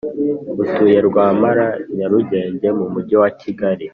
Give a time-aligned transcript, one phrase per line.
[0.63, 1.67] utuye Rwampara
[1.97, 3.85] Nyarugenge m Umujyi wa Kigali